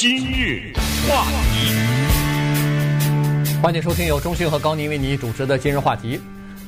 [0.00, 0.72] 今日
[1.06, 1.74] 话题，
[3.62, 6.18] 欢迎收听由中讯和高宁为你主持的今日话题。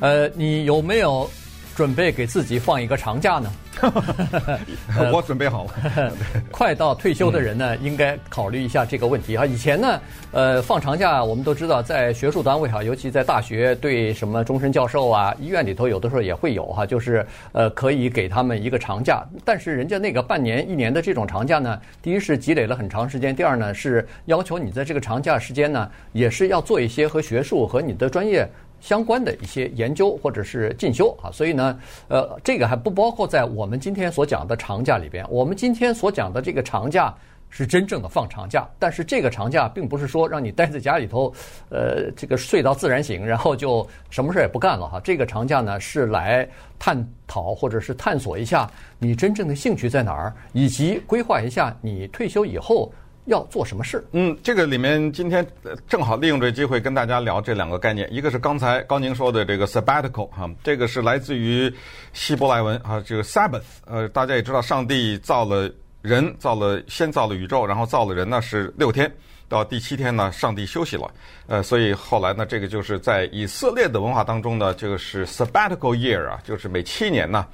[0.00, 1.30] 呃，你有没有
[1.74, 3.52] 准备给自己放一个长假呢？
[5.12, 5.70] 我准备好了。
[6.52, 9.46] 快到退休的人呢，应该考虑一下这个问题啊。
[9.46, 10.00] 以前呢，
[10.32, 19.26] 呃，放长假我们都知道，在学术单位哈，尤其在大学，对什么终身教授啊，医院里头有的时候也会有哈，就是呃，可以给他们一个长假。
[19.44, 28.46] 但是人家那个半年、一年的这种长假呢，第一是积累了很长时间，第二呢是要求你在这个长假时间呢，也是要做一些和学术和你的专业。
[28.82, 31.78] 相关的一些研究或者是进修啊，所以呢，
[32.08, 35.24] 呃，这个还不包括在我们今天所讲的长假里边。
[35.30, 37.14] 我们今天所讲的这个长假
[37.48, 41.32] 是真正的放长假，但是这个长假并不是说让你待在家里头，
[41.70, 45.00] 呃，这个睡到自然醒，然后就什么事也不干了哈。
[45.04, 52.92] 这个长假呢是来探讨或者是探索一下你真正的兴趣在哪儿，以及规划一下你退休以后。
[53.26, 54.04] 要做什么事？
[54.12, 55.46] 嗯，这个里面今天
[55.86, 61.72] 正好利用这机会跟大家聊这两个概念，一个是刚才高宁说的这个 sabbatical 哈，这个是来自于
[62.12, 65.70] 希伯来文啊，这个 Sabbath，呃，大家也知道，上帝造了
[66.02, 69.08] 人，造了先造了宇宙，然后造了人呢是六天，
[69.48, 71.08] 到第七天呢，上帝休息了，
[71.46, 77.46] 呃，所以后来呢，这个就是在以色列的文化当中呢，这个是 sabbatical year 啊，就是每七年呢，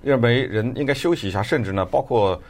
[0.00, 2.40] 认为人应该休息一下，甚至呢，包括。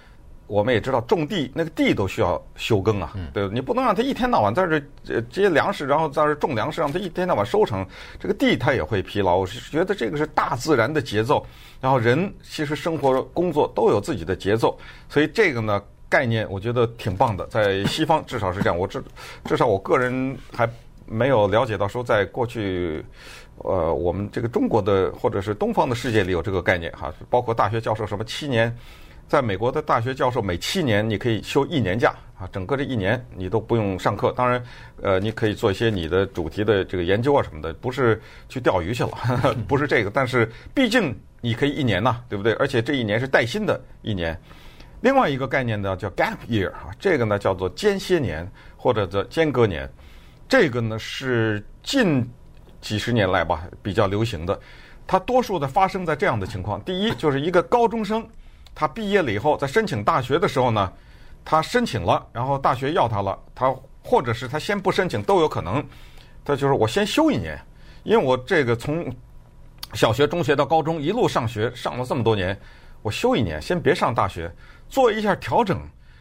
[0.48, 4.82] 我们也知道种地那个地都需要休耕啊，对，你不能让它一天到晚在这
[5.14, 7.86] 呃接粮食，然后在这种粮食，让它一天到晚收成，
[8.18, 9.36] 这个地它也会疲劳。
[9.36, 11.46] 我是觉得这个是大自然的节奏，
[11.82, 14.74] 然后人其实生活工作都有自己的节奏，
[15.06, 18.78] 所以这个呢概念我觉得挺棒的，在西方至少是这样。
[18.78, 19.04] 我至
[19.44, 20.66] 至少我个人还
[21.04, 23.04] 没有了解到说在过去，
[23.58, 28.74] 呃，我们这个中国的或者是东方的世界里有这个概念哈，包括大学教授什么七年。
[29.28, 34.32] 在美国的大学教授每七年你可以休一年假啊，整个这一年你都不用上课。
[34.32, 34.62] 当然，
[35.02, 40.10] 呃，你可以做一些你的主题的这个研究啊什么的，不是去钓鱼去了，呵 呵不是这个。
[40.10, 42.54] 但是毕竟你可以一年呐，对不对？
[42.54, 44.40] 而且这一年是带薪的一年。
[45.02, 49.88] 另外一个概念呢叫 gap year 啊，这个呢叫做间歇年或者叫间隔年。
[50.48, 52.26] 这个呢是近
[52.80, 54.58] 几十年来吧比较流行的，
[55.06, 58.26] 它多数的发生在这样的情况：第一，就是一个高中生。
[58.78, 60.92] 他毕业了以后，在申请大学的时候呢，
[61.44, 63.74] 他申请了，然后大学要他了，他
[64.04, 65.84] 或者是他先不申请都有可能。
[66.44, 67.60] 他就是我先休一年，
[68.04, 69.12] 因为我这个从
[69.94, 72.56] 小学、中学到高中一路上学上了这么多年，
[73.02, 74.48] 我休一年，先别上大学，
[74.88, 75.80] 做一下调整。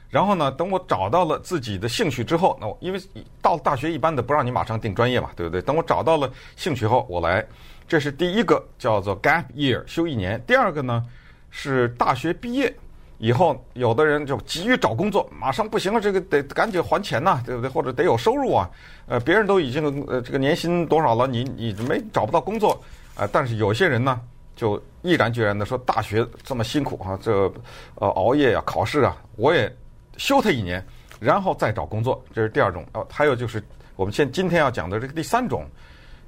[0.09, 3.00] 然后呢，等我找到了自己的兴趣之后，那我因为
[3.39, 5.62] 到大学一般的不让你马上定专业嘛，对不对？
[5.62, 7.45] 等我找到了兴趣后，我来。
[7.88, 10.44] 这是第一个叫做 gap year，休一年。
[10.47, 11.06] 第二个呢？
[11.50, 12.74] 是大学毕业
[13.18, 17.69] 以后，有的人就急于找工作，马上不行了，这个得赶紧还钱呐，对不对？
[17.69, 18.69] 或者得有收入啊，
[19.08, 22.80] 呃，别人都已经呃这个年薪多少了，你你没找不到工作
[23.16, 24.22] 啊，但是有些人呢，
[24.56, 27.52] 就毅然决然的说，大学这么辛苦啊，这
[27.96, 29.75] 呃熬夜呀，考试啊，我也
[30.18, 30.86] 休他一年，
[31.19, 32.24] 然后再找工作。
[32.34, 32.86] 这是第二种。
[32.94, 33.63] 哦，还有就是
[33.96, 35.66] 我们现今天要讲的这个第三种，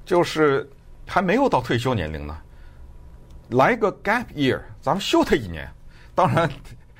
[0.04, 0.68] 就是
[1.06, 2.36] 还没有到退休年龄呢。
[3.50, 5.68] 来个 gap year，咱们休他一年。
[6.14, 6.48] 当然，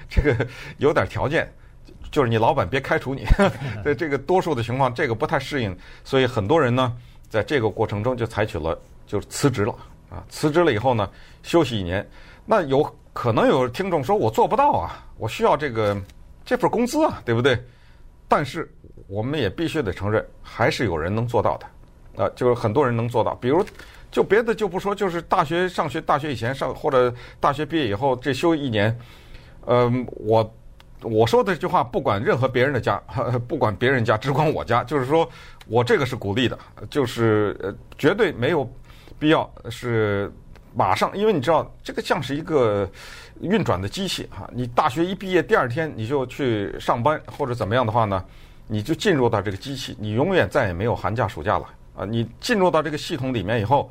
[0.08, 0.46] 这个
[0.78, 1.52] 有点条件，
[2.10, 3.24] 就是你老板别开除你。
[3.84, 6.96] 在这个多数的情况，这个不太适应，所以很多人呢，
[7.28, 9.74] 在这个过程中就采取了就是辞职了
[10.08, 10.24] 啊。
[10.28, 11.08] 辞职了以后呢，
[11.42, 12.08] 休息一年。
[12.46, 15.96] 那有可能有听众说，我做不到啊，我需要这个
[16.44, 17.62] 这份工资啊，对不对？
[18.26, 18.72] 但是
[19.06, 23.64] 我们也必须得承认，还是有人能做到的啊，就是很多人能做到，比如。
[24.10, 28.98] 就别的就不说，就是大学上学，大学以前上或者大学毕业以后这休一年，
[29.66, 30.54] 嗯，我
[31.02, 32.96] 我说的这句话不管任何别人的家，
[33.46, 35.28] 不管别人家，只管我家，就是说
[35.66, 36.58] 我这个是鼓励的，
[36.90, 38.68] 就是绝对没有
[39.18, 40.32] 必要是
[40.74, 42.90] 马上，因为你知道这个像是一个
[43.40, 48.24] 运转的机器哈，你大学一毕业第二天你就去上班或者怎么样的话呢，
[48.66, 51.66] 你就进入到这个机器，你永远再也没有寒假暑假了。
[52.00, 53.90] 啊，你进入到这个系统里面以后，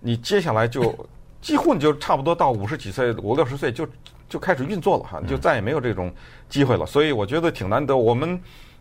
[0.00, 0.94] 你接下来就
[1.40, 3.88] 几乎你就差不多到五十几岁、五六十岁就
[4.28, 6.12] 就开始运作了哈，你就再也没有这种
[6.50, 6.84] 机会了。
[6.84, 7.96] 所以我觉得挺难得。
[7.96, 8.38] 我们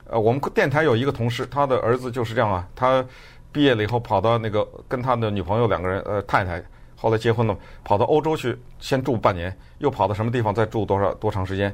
[0.07, 3.06] 呃，我们电台有一个同事，他的儿子就是这样啊，他
[3.51, 6.62] 毕业了以后跑到那个跟他的女朋友两个人呃太太
[6.98, 11.74] 后来结婚了，跑到欧洲去先住半年，又跑到什么地方再住多少多长时间。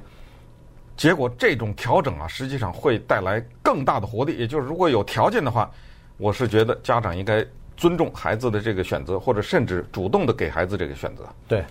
[0.96, 4.38] 结果这种调整啊，实际上会带来更大的活力。
[4.38, 5.72] 也就是如果有条件的话。
[6.22, 7.44] 我是觉得家长应该
[7.76, 11.24] 尊重孩子的这个选择，或者甚至主动的给孩子这个选择。
[11.48, 11.64] 对，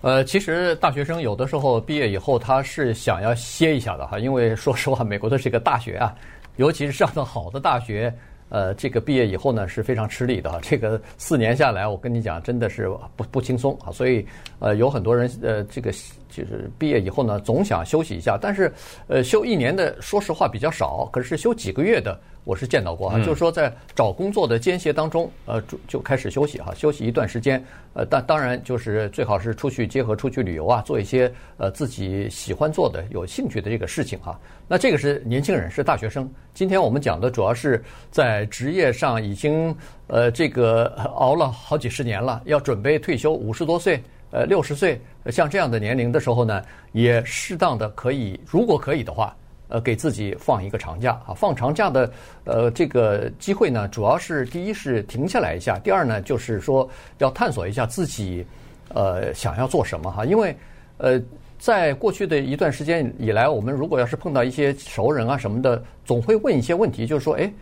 [0.00, 6.14] 呃，其实大学生有的时候毕业以后，他是想要歇一下的哈，因为说实话，美国的这个大学啊，
[6.54, 8.14] 尤其是上的好的大学。
[8.48, 10.58] 呃，这个毕业以后呢是非常吃力的。
[10.60, 13.92] 这个四年下来，我跟你讲，真的是不不轻松啊。
[13.92, 14.26] 所以，
[14.58, 15.92] 呃，有很多人呃，这个
[16.30, 18.38] 就是毕业以后呢，总想休息一下。
[18.40, 18.72] 但是，
[19.08, 21.08] 呃，休一年的，说实话比较少。
[21.12, 23.18] 可是休几个月的，我是见到过啊。
[23.18, 27.62] 就是说，在找工作的间歇当中，呃，就就开始休息哈，休息一段时间。
[27.92, 34.38] 呃，但当然就是最好是出去结合出去旅游啊，做一些呃自己喜欢做的、有兴趣的这个事情哈。
[34.68, 36.30] 那这个是年轻人，是大学生。
[36.54, 39.74] 今天我们讲的主要是在职业上已经
[40.06, 40.84] 呃这个
[41.16, 44.00] 熬了好几十年了，要准备退休，五十多岁、
[44.30, 46.62] 呃六十岁，像这样的年龄的时候呢，
[46.92, 49.36] 也适当的可以，如果可以的话，
[49.68, 51.34] 呃给自己放一个长假啊。
[51.34, 52.12] 放长假的
[52.44, 56.88] 呃这个机会呢，主要是第一是停下来一下，第二呢就是说
[57.18, 58.46] 要探索一下自己
[58.94, 60.56] 呃想要做什么哈，因为
[60.98, 61.20] 呃。
[61.60, 67.52] 在过去的一段时间以来，我们如果要是碰到一些熟人啊什么的，总会问一些问题，就是说，哎，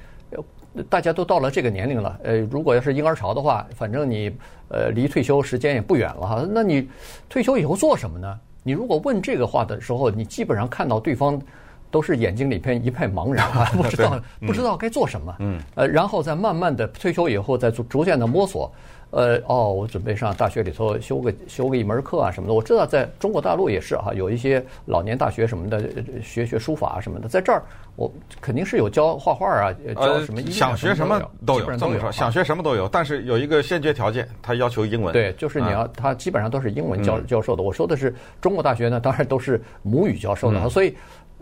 [0.85, 4.33] 大家都到了这个年龄了，呃，如果要是婴儿潮的话，反正你
[4.69, 6.89] 呃离退休时间也不远了哈，那你
[7.29, 8.39] 退休以后做什么呢？
[8.63, 11.41] 你如果问这个话的时候，你基本上看到对方
[11.91, 18.71] 都是眼睛里边一派茫然啊， 不知道不知道该做什么，嗯，呃，然后再慢慢的退休以后，再逐逐渐的摸索。
[19.11, 22.53] 呃哦，我准备上大学里头修个修个一门课啊什么的。
[22.53, 25.83] 我知道在中国大陆也是哈，有一些老年大学什么的，
[26.23, 27.27] 学学书法啊什么的。
[27.27, 27.63] 在这儿
[27.97, 32.87] 我肯定是有教画画啊，教什么音乐，想学什么都有，这么说，想学什么都有。
[32.87, 35.11] 但是有一个先决条件，他要求英文。
[35.11, 37.63] 对，就是你要，他基本上都是英文教教授的。
[37.63, 40.69] 我说的是中国大学呢，当然都是母语教授的。
[40.69, 40.95] 所以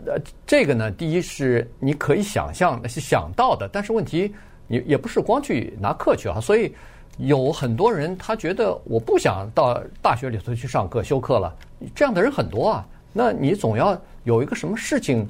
[0.05, 0.13] 呃，
[0.45, 4.33] 这个呢，第一是你可以想象是想到的，但是问题
[4.67, 6.73] 你也不是光去拿课去啊，所以。
[7.17, 11.55] 有很多人，他觉得我不想到大学里头去上课修课了，
[11.95, 12.87] 这样的人很多啊。
[13.11, 15.27] 那你总要有一个什么事情，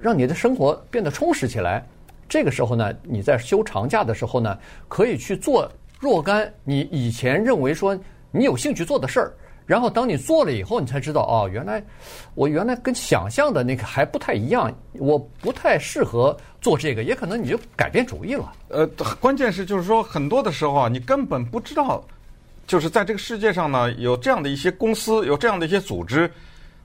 [0.00, 1.86] 让你的生活变得充实起来。
[2.28, 4.58] 这个时候呢，你在休长假的时候呢，
[4.88, 7.98] 可以去做若干你以前认为说
[8.30, 9.32] 你有兴趣做的事儿。
[9.66, 11.84] 然后当你做了以后，你才知道哦，原来
[12.34, 18.52] 我原来跟想象的那个还不太一样，我不太适合做这个，也可能你就改变主意了。
[18.68, 18.86] 呃，
[19.20, 22.02] 关键是就是说，很多的时候啊，你根本不知道，
[22.66, 26.30] 就是在这个世界上呢，有这样的一些公司，有这样的一些组织，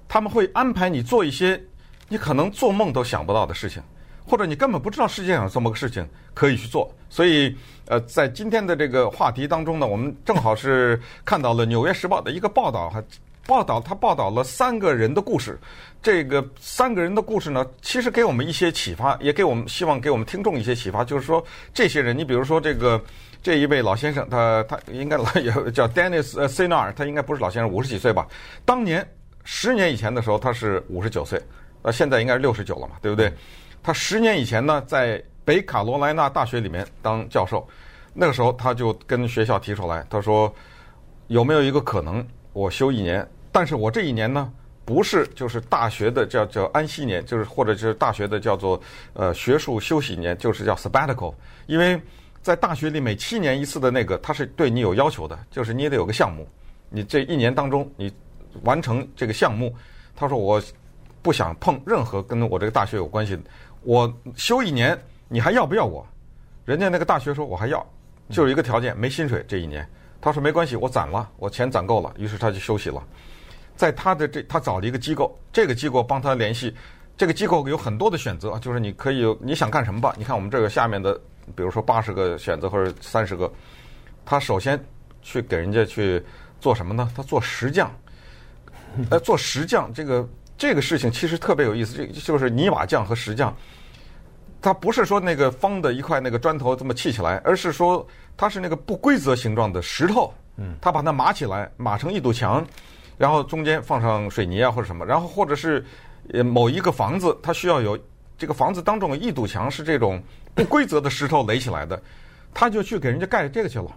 [0.08, 1.62] 他们会安排你做一些
[2.08, 3.82] 你可能做梦都想不到的事情。
[4.26, 7.54] 或者你根本不知道世界上有这么个事情可以去做，所以
[7.88, 13.04] 呃，在今天的这个话题当中呢，我们正好是看到了《纽约时报》的一个报道，哈，
[13.46, 15.60] 报道他报道了三个人的故事。
[16.02, 21.42] 这个三个人的故事呢，其实给我们一些启发，也给我们希望给我们听众一些启发，就是说
[21.74, 23.02] 这些人，你比如说这个
[23.42, 28.28] 这一位老先生，他他应该也叫 Dennis Sinar，他应该不是老先生，五十几岁吧？
[28.66, 29.08] 当年
[29.46, 31.42] 十年以前的时候，他是五十九岁，
[31.84, 33.32] 呃，现在应该是六十九了嘛，对不对？
[33.82, 37.66] 他十年以前呢，在北卡罗来纳大学里面当教授，
[38.14, 40.54] 那个时候他就跟学校提出来，他说
[41.28, 44.52] 有没有一个可能，我休一年，但是我这一年呢，
[44.86, 48.80] 不是就是大学的叫叫安息年，就是或者就是大学的叫做
[49.14, 51.34] 呃学术休息年，就是叫 sabbatical，
[51.66, 52.00] 因为
[52.42, 56.48] 在大学里每七年一次的那个，他是对你有要求的，就是你也得有个项目，
[56.90, 58.14] 你这一年当中你
[58.62, 59.76] 完成这个项目，
[60.16, 60.62] 他说我
[61.22, 63.42] 不想碰任何跟我这个大学有关系的。
[63.82, 64.98] 我休一年，
[65.28, 66.06] 你还要不要我？
[66.66, 67.86] 人家那个大学说我还要，
[68.30, 69.88] 就是一个条件，没薪水这一年。
[70.24, 73.04] 他说没关系，我攒了，我钱攒够了，于是他就休息了。
[73.76, 76.74] 在他的这，他找了一个机构，这个机构帮他联系。
[77.18, 80.16] 这个机构有很多的选择，就是你可以你想干什么吧？
[80.18, 81.14] 你看我们这个下面的，
[81.56, 83.52] 比如说八十个选择或者三十个，
[84.24, 84.82] 他首先
[85.22, 86.24] 去给人家去
[86.62, 87.12] 做什么呢？
[87.14, 87.94] 他做石匠，
[89.10, 90.26] 呃，做石匠这个。
[90.56, 93.54] 这个事情其实特别有意思，这就是泥瓦匠和石匠，
[94.64, 102.66] 他不是说那个方的一块那个砖头这么砌起来，而是说它是那个不规则形状的石头，嗯，他把它码起来，码成一堵墙，
[103.18, 105.86] 然后中间放上水泥啊或者什么，然后或者是
[106.32, 108.00] 呃某一个房子，它需要有
[108.38, 110.24] 这个房子当中有一堵墙是这种
[110.56, 112.02] 不规则的石头垒起来的，
[112.54, 113.92] 他就去给人家盖这个去了，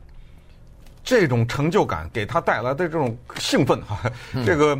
[1.04, 4.02] 这种成就感给他带来的这种兴奋哈，
[4.44, 4.76] 这个。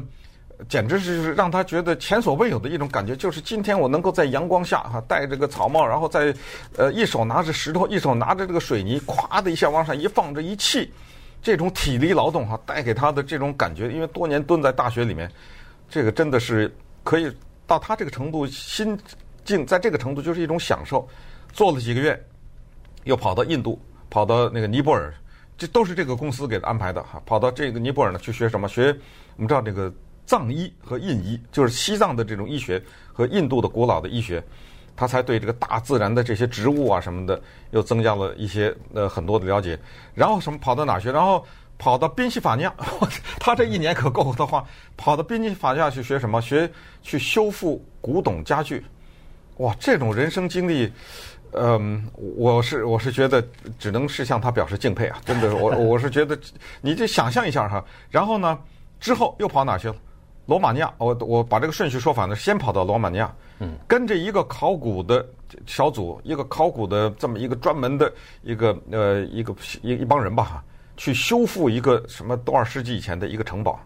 [0.69, 6.35] 简直是让他觉得前所未有的一种感觉，就是今天我能够在阳光下哈，戴着个草帽，然后在
[6.77, 10.91] 呃一手拿着石头，一手拿着这个水泥，咵的一下往上一放，这一砌，
[11.43, 15.31] 这种体力劳动哈，带给他的这种感觉，因为多年蹲在大学里面，
[15.89, 17.31] 这个真的是可以
[17.67, 18.99] 到他这个程度，心
[19.45, 21.07] 境在这个程度就是一种享受。
[21.53, 22.23] 做了几个月，
[23.05, 25.13] 又跑到印度，跑到那个尼泊尔。
[25.59, 28.69] 这都是这个公司给他安排的哈，跑到这个尼泊尔呢去学什么？
[28.69, 28.95] 学
[29.37, 29.91] 我们知道这个
[30.27, 34.43] 藏医和印医，就是西藏的这种医学和印度的古老的医学，
[34.97, 37.41] 他才对这个大自然的这些植物啊什么的
[37.71, 39.79] 又增加了一些呃很多的了解。
[40.15, 41.11] 然后什么跑到哪去？
[41.11, 41.43] 然后
[41.79, 42.75] 跑到宾夕法尼亚，
[43.39, 44.65] 他这一年可够的话，
[44.97, 46.43] 跑到宾夕法尼亚去学什么？
[46.43, 46.71] 学
[47.03, 48.85] 去修复古董家具。
[49.59, 50.93] 哇，这种人生经历。
[51.59, 53.43] 嗯，我是我是觉得
[53.79, 55.19] 只能是向他表示敬佩啊！
[55.25, 56.39] 真的，我我是觉得，
[56.83, 57.83] 你就想象一下哈。
[58.11, 58.59] 然后呢，
[59.01, 59.97] 之后又跑哪去了？
[60.47, 60.93] 罗马尼亚。
[60.97, 65.27] 我我把这个顺序说反了，先跑到罗马尼亚，嗯，跟着一个考古的
[65.67, 68.13] 小组，一个考古的这么一个专门的
[68.43, 70.65] 一个呃一个一一帮人吧，
[70.97, 73.79] 去修复一个什么多少世纪以前的一个城堡。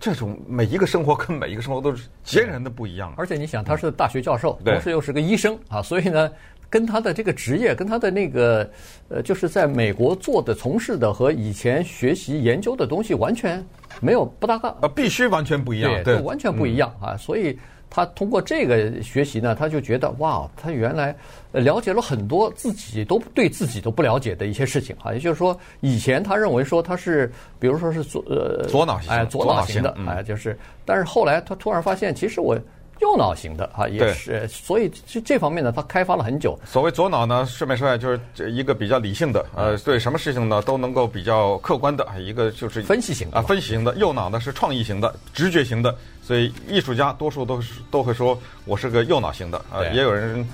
[0.00, 3.14] 这种每一个生活跟每一个生活都是截然的不一样。
[3.16, 6.30] 而且你想，他是大学教授，同时又是个医生啊，所以呢。
[6.72, 8.66] 跟他的这个职业，跟他的那个，
[9.10, 13.62] 呃，就是在美国做的、从事的和以前学习研究的东西完全
[14.00, 17.14] 没有不搭嘎啊，必须完全不一样，对，完全不一样啊。
[17.14, 17.58] 所以
[17.90, 21.14] 他通过这个学习呢，他就觉得哇，他原来
[21.52, 25.12] 了解了很多自己都对自己都不了解的一些事情啊。
[25.12, 32.58] 也就是说，以前他认为说他是，比如说是左呃左脑型，哎，左脑型的，哎，就是，但是后来他突然发现，其实我。
[33.02, 36.58] 右脑型的啊，也是，所以这这方面呢，他开发了很久。
[36.64, 43.92] 所谓左脑呢，顺便说一下，就是这一个比较理性的，呃，对什么事情呢都能够比较客观的，一个就是分析型的啊，分析型的。
[43.96, 49.84] 右脑呢是创意型的、直觉型的，所以艺术家多数都是都会说我是个右脑型的啊。
[49.92, 50.46] 也有人，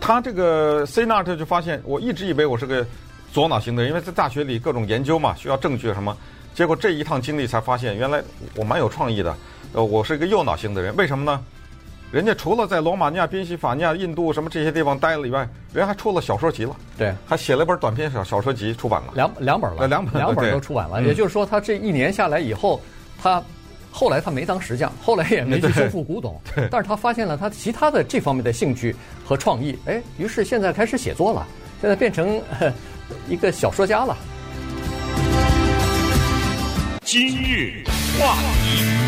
[0.00, 2.84] 他这个 Sinnart 就发现，我一直以为我是个
[3.32, 6.16] 左脑型的，因为在大学里各种研究嘛，需要证据什么，
[6.54, 8.22] 结果这一趟经历才发现，原来
[8.56, 9.34] 我蛮有创意的，
[9.72, 11.40] 呃，我是一个右脑型的人，为什么呢？
[12.14, 16.76] 人家除了在罗马尼亚、宾夕法尼亚、印度什么这些地方待了以外，人还出了小说集了。
[16.96, 21.02] 对，还写了一本短篇小小说集，出版了两两本了，两本两本都出版了。
[21.02, 22.80] 也就是说，他这一年下来以后，
[23.20, 23.42] 他
[23.90, 26.40] 后来他没当石匠，后来也没去修复古董，
[26.70, 28.94] 但是他发现了他其他的这方面的兴趣
[29.24, 31.44] 和创意，哎，于是现在开始写作了，
[31.80, 32.40] 现在变成
[33.28, 34.16] 一个小说家了。
[37.02, 37.82] 今日
[38.20, 39.03] 话题。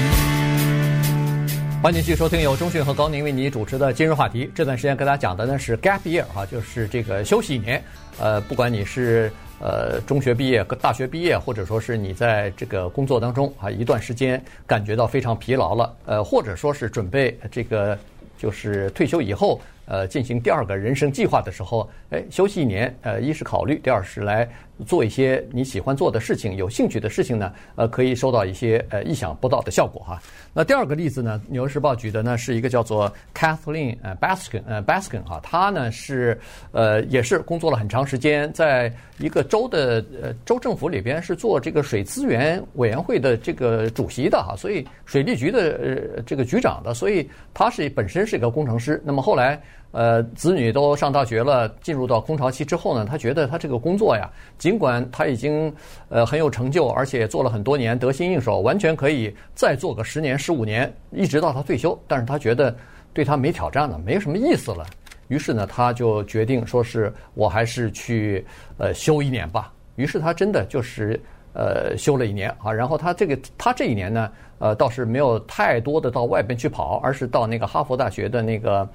[1.83, 4.51] 欢迎继续收听由中讯和高宁为你主持的今日话题。
[4.55, 7.81] 这段时间跟大家讲的呢是 gap year 哈，就是这个休息一年。
[8.19, 9.31] 呃，不管你是
[9.61, 17.97] 呃中学毕业、大学毕业，或者说是你在这个工作当中啊一段时间感觉到非常疲劳了，呃，或者说是准备这个
[18.37, 19.61] 就是退休以后。
[19.89, 24.49] 呃，进行第二个人生计划的时候，哎，休息一年，呃，一是考虑，第二是来
[24.85, 30.21] 做一些你喜欢做的事情、有兴趣的事情呢，呃，可以收到一些呃意想不到的效果哈。
[30.53, 36.39] 那第二个例子呢，《纽约时报》举的呢是一个叫做 Kathleen 呃 Baskin 呃 Baskin 哈，她呢是
[36.73, 45.79] 呃也是工作了很长时间，在一个州的呃州政府里边是做这个水资源委员会的这个主席的哈，所以水利局的
[46.17, 49.01] 呃这个局长的，所以他是本身是一个工程师。
[49.05, 49.61] 那么后来。
[49.93, 55.75] 呃，子女都上大学了，进入到空巢期之后呢，他觉得他这个工作呀，尽管他已经
[56.11, 61.99] 呃很有成就，而且做了很多年，得心应手，完全可以再做个十年、十五年，一直到他退休。
[62.07, 62.77] 但是他觉得
[63.15, 64.85] 对他没挑战了，没什么意思了。
[65.29, 68.45] 于是呢，他就决定说是我还是去
[68.77, 69.73] 呃休一年吧。
[69.95, 71.19] 于是他真的就是
[71.55, 72.71] 呃休了一年啊。
[72.71, 78.87] 然后他这个他这一年呢，呃倒是没有太多的到外边去跑，而是到那个哈佛大学的那个。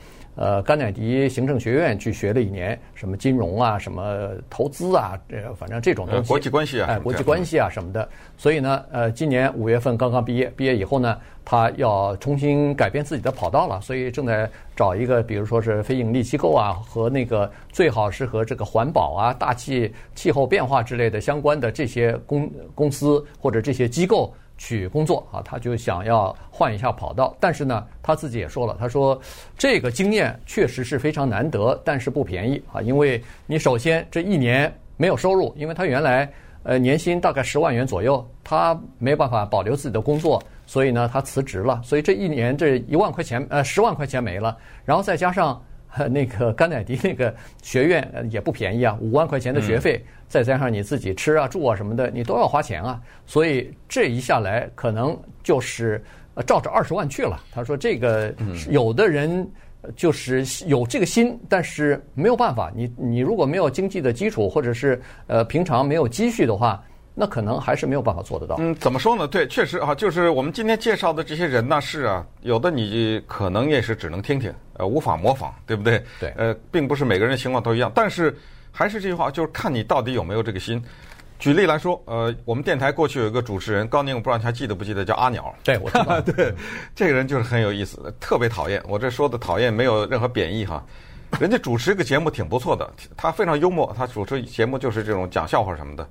[0.42, 8.10] 呃，甘乃迪行政学院去学了一年，什么金融啊，什么投资啊，这反正这种东西，国际关系啊，哎，国际关系啊什么的。
[8.40, 24.34] 所以呢，呃，今年五月份刚刚毕业，毕业以后呢，他要重新改变自己的跑道了，所以正在找一个，比如说是非盈利机构啊，和那个最好是和这个环保啊、大气气候变化之类的相关的这些公公司或者这些机构。
[24.64, 29.20] 去工作啊，他就想要换一下跑道，但是呢，他自己也说了，他说
[29.58, 45.60] 这个经验确实是非常难得，但是不便宜啊，因为你首先这一年没有收入，因为他原来呃年薪大概十万元左右，他没办法保留自己的工作，所以呢，他辞职了，所以这一年这一万块钱呃十万块钱没了，然后再加上。
[46.10, 53.02] 那个甘乃迪那个学院也不便宜啊，五万块钱的学费，再加上你自己吃啊住啊什么的，你都要花钱啊。
[53.26, 56.04] 所以这一下来，可能就是
[56.46, 57.42] 照着二十万去了。
[57.52, 58.34] 他说：“这个
[58.70, 59.50] 有的人
[59.96, 62.72] 就是有这个心，但是没有办法。
[62.76, 68.56] 你你如果没有经济的基础，或者是呃平常没有积蓄的话。”那可能还是没有办法做得到。
[68.60, 69.28] 嗯，怎么说呢？
[69.28, 76.04] 对，确实啊，就是我们今天介绍的这些人呢，是啊，有的你可能也是只能听听，呃，无法模仿，对不对？
[76.20, 76.34] 对。
[76.38, 78.36] 呃，并不是每个人的情况都一样，但是
[78.72, 80.82] 还是这句话，就是看你到底有没有这个心。
[81.38, 85.54] 举例来说，呃，我们电台过去有一个主持人高宁，我不知道你还记得不记得，叫阿鸟。
[85.64, 86.22] 对，我知道。
[86.22, 86.54] 对，
[86.96, 88.82] 这个人就是很有意思，特别讨厌。
[88.88, 90.86] 我这说的讨厌没有任何贬义哈。
[91.40, 92.88] 人家主持一个节目挺不错的，
[93.18, 96.08] 他非常幽默，他主持节目就是这种讲笑话什么的。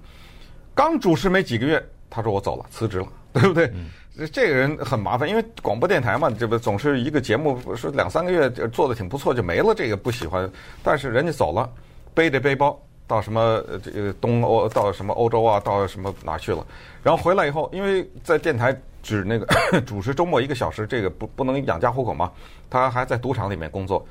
[0.81, 3.67] 刚主持没几个月，他说我走了，辞职了，对不对？
[3.75, 10.51] 嗯、这个人很麻烦，因为广播电台嘛，这不总是一个节目说两三个月做的挺不错就没了，这个不喜欢。
[10.83, 11.71] 但是人家走了，
[12.15, 12.81] 背着背包。
[13.07, 16.67] 到什么这个东欧，到什么欧洲啊，到什么哪去了？
[17.03, 19.47] 然后回来以后，因为在电台只那个
[19.85, 22.33] 主持周末一个小时，这个不不能养家糊口嘛。
[22.71, 24.03] 他还在赌场里面工作，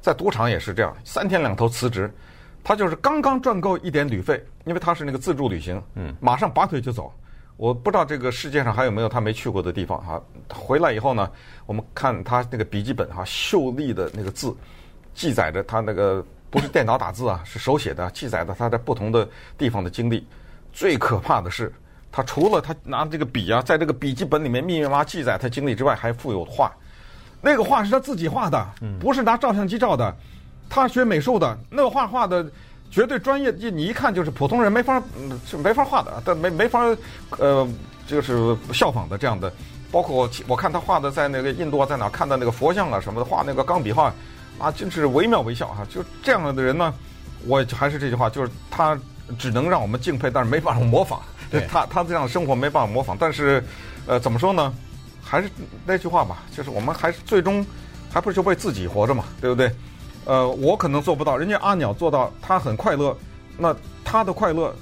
[0.00, 2.12] 在赌场也是这样，三天两头辞职。
[2.68, 7.10] 他就是刚刚赚够一点旅费，因为他是那个自助旅行，嗯，马上拔腿就走。
[7.56, 10.22] 我不知道这个世界上还有没有他没去过的地方哈。
[10.52, 11.30] 回来以后呢，
[11.64, 14.54] 我们看他那个笔记本哈，秀丽的那个字，
[15.14, 16.22] 记载着他那个。
[16.50, 20.26] 不是电脑打字啊， 是手写的，记载的他在不同的地方的经历。
[20.70, 21.72] 最可怕的是，
[22.12, 26.70] 他除了他拿这个笔啊，在这个笔记本里面密密麻麻记载他经历之外，还附有画。
[27.40, 28.66] 那个画是他自己画的，
[29.00, 30.14] 不是拿照相机照的。
[30.68, 32.46] 他学美术的，那个画画的
[32.90, 35.02] 绝对专业，你一看就是普通人没法，
[35.46, 36.80] 是没法画的，但没没法，
[37.38, 37.68] 呃，
[38.06, 39.52] 就是效仿的这样的。
[39.90, 44.12] 包括我看他画的，在那个印度啊，在哪看到那个佛像啊什么的，画那个钢笔画。
[44.58, 45.86] 啊，真是惟妙惟肖哈！
[45.88, 46.92] 就这样的人呢，
[47.46, 48.98] 我还是这句话，就是他
[49.38, 51.22] 只能让我们敬佩，但是没办法模仿。
[51.68, 53.62] 他他这样的生活没办法模仿，但是，
[54.04, 54.74] 呃，怎么说呢？
[55.22, 55.48] 还是
[55.86, 57.64] 那句话吧，就是我们还是最终
[58.12, 59.72] 还不是就为自己活着嘛，对不对？
[60.28, 63.16] 呃，我可能做不到，人家阿鸟做到，他很快乐。
[63.56, 64.74] 那他的快乐，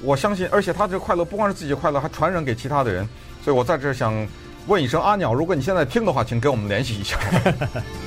[0.00, 3.06] 我相信，而且他这个快乐不光是自己快乐，还传染给其他的人。
[3.44, 4.26] 所以我在这想
[4.66, 7.18] 问一声，阿鸟，如果你现在听的话，请给我们联系一下。